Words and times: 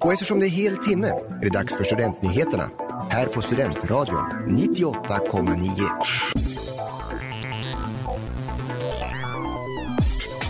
Och 0.00 0.12
eftersom 0.12 0.40
det 0.40 0.46
är 0.46 0.50
hel 0.50 0.76
timme 0.76 1.08
är 1.08 1.40
det 1.42 1.48
dags 1.48 1.74
för 1.74 1.84
Studentnyheterna 1.84 2.70
här 3.10 3.26
på 3.26 3.42
Studentradion 3.42 4.24
98,9. 4.48 5.68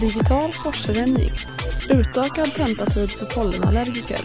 Digital 0.00 0.52
forsränning. 0.52 1.28
Utökad 1.90 2.54
tentatid 2.54 3.10
för 3.10 3.26
pollenallergiker. 3.34 4.20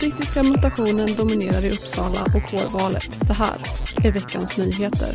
Brittiska 0.00 0.42
mutationen 0.42 1.14
dominerar 1.16 1.66
i 1.66 1.70
Uppsala 1.70 2.22
och 2.34 2.50
kårvalet. 2.50 3.18
Det 3.26 3.34
här 3.34 3.56
är 4.04 4.12
veckans 4.12 4.58
nyheter. 4.58 5.14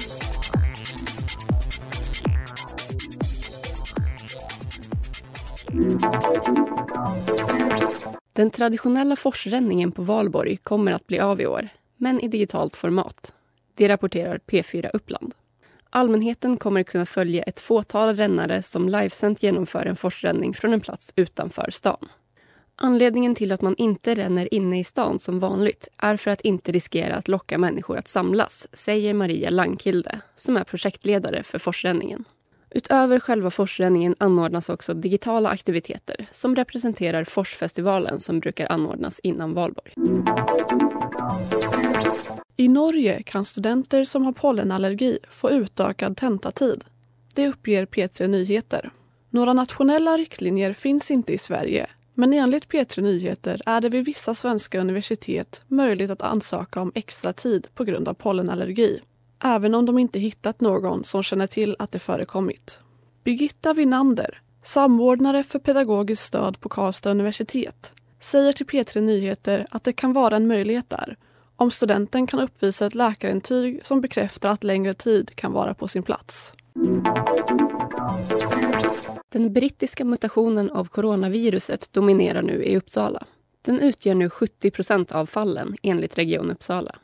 Den 8.39 8.51
traditionella 8.51 9.15
forsränningen 9.15 9.91
på 9.91 10.01
Valborg 10.01 10.57
kommer 10.57 10.91
att 10.91 11.07
bli 11.07 11.19
av 11.19 11.41
i 11.41 11.47
år, 11.47 11.69
men 11.97 12.19
i 12.19 12.27
digitalt 12.27 12.75
format. 12.75 13.33
Det 13.75 13.89
rapporterar 13.89 14.39
P4 14.47 14.89
Uppland. 14.93 15.33
Allmänheten 15.89 16.57
kommer 16.57 16.83
kunna 16.83 17.05
följa 17.05 17.43
ett 17.43 17.59
fåtal 17.59 18.15
rännare 18.15 18.61
som 18.61 18.89
livesänt 18.89 19.43
genomför 19.43 19.85
en 19.85 19.95
forsränning 19.95 20.53
från 20.53 20.73
en 20.73 20.81
plats 20.81 21.13
utanför 21.15 21.71
stan. 21.71 22.09
Anledningen 22.75 23.35
till 23.35 23.51
att 23.51 23.61
man 23.61 23.75
inte 23.77 24.15
ränner 24.15 24.53
inne 24.53 24.79
i 24.79 24.83
stan 24.83 25.19
som 25.19 25.39
vanligt 25.39 25.87
är 25.97 26.17
för 26.17 26.31
att 26.31 26.41
inte 26.41 26.71
riskera 26.71 27.15
att 27.15 27.27
locka 27.27 27.57
människor 27.57 27.97
att 27.97 28.07
samlas, 28.07 28.67
säger 28.73 29.13
Maria 29.13 29.49
Langkilde, 29.49 30.21
som 30.35 30.57
är 30.57 30.63
projektledare 30.63 31.43
för 31.43 31.59
forsränningen. 31.59 32.25
Utöver 32.71 33.19
själva 33.19 33.51
forsränningen 33.51 34.15
anordnas 34.17 34.69
också 34.69 34.93
digitala 34.93 35.49
aktiviteter 35.49 36.27
som 36.31 36.55
representerar 36.55 37.23
Forsfestivalen 37.23 38.19
som 38.19 38.39
brukar 38.39 38.71
anordnas 38.71 39.19
innan 39.23 39.53
valborg. 39.53 39.93
I 42.55 42.67
Norge 42.67 43.23
kan 43.23 43.45
studenter 43.45 44.03
som 44.03 44.25
har 44.25 44.31
pollenallergi 44.31 45.19
få 45.29 45.49
utökad 45.49 46.17
tentatid. 46.17 46.83
Det 47.35 47.47
uppger 47.47 47.85
P3 47.85 48.27
Nyheter. 48.27 48.91
Några 49.29 49.53
nationella 49.53 50.17
riktlinjer 50.17 50.73
finns 50.73 51.11
inte 51.11 51.33
i 51.33 51.37
Sverige 51.37 51.87
men 52.13 52.33
enligt 52.33 52.67
P3 52.67 53.01
Nyheter 53.01 53.61
är 53.65 53.81
det 53.81 53.89
vid 53.89 54.05
vissa 54.05 54.35
svenska 54.35 54.79
universitet 54.79 55.61
möjligt 55.67 56.11
att 56.11 56.21
ansöka 56.21 56.81
om 56.81 56.91
extra 56.95 57.33
tid 57.33 57.67
på 57.73 57.83
grund 57.83 58.07
av 58.07 58.13
pollenallergi 58.13 59.01
även 59.43 59.75
om 59.75 59.85
de 59.85 59.99
inte 59.99 60.19
hittat 60.19 60.61
någon 60.61 61.03
som 61.03 61.23
känner 61.23 61.47
till 61.47 61.75
att 61.79 61.91
det 61.91 61.99
förekommit. 61.99 62.79
Birgitta 63.23 63.73
Winander, 63.73 64.41
samordnare 64.63 65.43
för 65.43 65.59
pedagogiskt 65.59 66.23
stöd 66.23 66.59
på 66.59 66.69
Karlstad 66.69 67.11
universitet, 67.11 67.93
säger 68.19 68.53
till 68.53 68.65
P3 68.65 69.01
Nyheter 69.01 69.67
att 69.71 69.83
det 69.83 69.93
kan 69.93 70.13
vara 70.13 70.35
en 70.35 70.47
möjlighet 70.47 70.89
där 70.89 71.17
om 71.55 71.71
studenten 71.71 72.27
kan 72.27 72.39
uppvisa 72.39 72.85
ett 72.85 72.95
läkarintyg 72.95 73.85
som 73.85 74.01
bekräftar 74.01 74.49
att 74.49 74.63
längre 74.63 74.93
tid 74.93 75.35
kan 75.35 75.51
vara 75.51 75.73
på 75.73 75.87
sin 75.87 76.03
plats. 76.03 76.53
Den 79.29 79.53
brittiska 79.53 80.05
mutationen 80.05 80.71
av 80.71 80.85
coronaviruset 80.85 81.93
dominerar 81.93 82.41
nu 82.41 82.63
i 82.63 82.77
Uppsala. 82.77 83.23
Den 83.61 83.79
utgör 83.79 84.15
nu 84.15 84.29
70 84.29 84.71
procent 84.71 85.11
av 85.11 85.25
fallen 85.25 85.75
enligt 85.81 86.17
Region 86.17 86.51
Uppsala. 86.51 86.95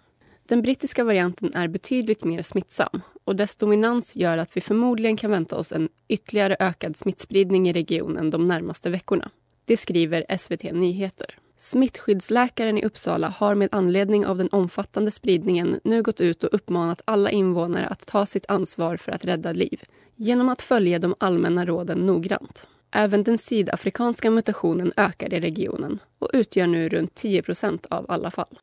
Den 0.48 0.62
brittiska 0.62 1.04
varianten 1.04 1.52
är 1.54 1.68
betydligt 1.68 2.24
mer 2.24 2.42
smittsam 2.42 3.02
och 3.24 3.36
dess 3.36 3.56
dominans 3.56 4.16
gör 4.16 4.38
att 4.38 4.58
vi 4.58 4.62
förmodligen 4.62 5.18
kan 5.18 5.32
vänta 5.32 5.56
oss 5.56 5.72
en 5.72 5.90
ytterligare 6.08 6.56
ökad 6.60 6.98
smittspridning 6.98 7.70
i 7.70 7.74
regionen 7.74 8.30
de 8.30 8.48
närmaste 8.48 8.90
veckorna. 8.90 9.30
Det 9.66 9.78
skriver 9.78 10.38
SVT 10.38 10.64
Nyheter. 10.64 11.38
Smittskyddsläkaren 11.58 12.78
i 12.78 12.86
Uppsala 12.86 13.30
har 13.30 13.56
med 13.56 13.70
anledning 13.72 14.26
av 14.26 14.38
den 14.38 14.50
omfattande 14.52 15.12
spridningen 15.12 15.80
nu 15.84 16.04
gått 16.04 16.22
ut 16.22 16.44
och 16.44 16.54
uppmanat 16.54 17.02
alla 17.06 17.30
invånare 17.32 17.88
att 17.88 18.08
ta 18.08 18.26
sitt 18.26 18.46
ansvar 18.48 18.98
för 18.98 19.12
att 19.12 19.26
rädda 19.26 19.52
liv 19.52 19.82
genom 20.16 20.50
att 20.50 20.62
följa 20.62 21.00
de 21.00 21.16
allmänna 21.18 21.66
råden 21.66 22.06
noggrant. 22.06 22.68
Även 22.98 23.24
den 23.24 23.38
sydafrikanska 23.38 24.32
mutationen 24.32 24.92
ökar 24.98 25.34
i 25.34 25.40
regionen 25.40 26.00
och 26.20 26.30
utgör 26.34 26.68
nu 26.68 26.90
runt 26.90 27.16
10% 27.16 27.86
av 27.90 28.06
alla 28.10 28.32
fall. 28.32 28.60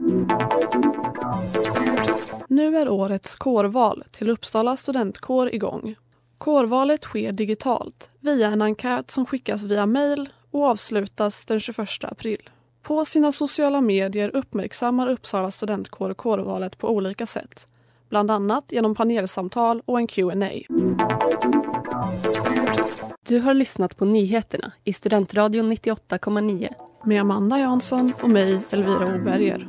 Nu 2.48 2.76
är 2.76 2.91
årets 2.91 3.34
kårval 3.34 4.04
till 4.10 4.31
Uppsala 4.31 4.76
studentkår 4.76 5.54
igång. 5.54 5.94
Kårvalet 6.38 7.03
sker 7.04 7.32
digitalt 7.32 8.10
via 8.21 8.47
en 8.47 8.62
enkät 8.62 9.10
som 9.10 9.26
skickas 9.26 9.62
via 9.62 9.87
mejl 9.87 10.28
och 10.50 10.65
avslutas 10.65 11.44
den 11.44 11.60
21 11.60 11.88
april. 12.03 12.50
På 12.82 13.04
sina 13.04 13.32
sociala 13.32 13.81
medier 13.81 14.37
uppmärksammar 14.37 15.09
Uppsala 15.09 15.50
studentkår 15.50 16.15
kårvalet 16.15 16.78
på 16.78 16.88
olika 16.88 17.26
sätt. 17.26 17.66
Bland 18.09 18.31
annat 18.31 18.65
genom 18.72 18.94
panelsamtal 18.94 19.82
och 19.84 19.98
en 19.98 20.06
Q&A. 20.06 20.50
Du 23.28 23.38
har 23.38 23.55
lyssnat 23.55 23.97
på 23.97 24.05
nyheterna 24.05 24.72
i 24.84 24.93
Studentradion 24.93 25.72
98,9 25.72 26.69
med 27.05 27.21
Amanda 27.21 27.59
Jansson 27.59 28.12
och 28.22 28.31
mig, 28.31 28.60
Elvira 28.71 29.15
Oberger. 29.15 29.66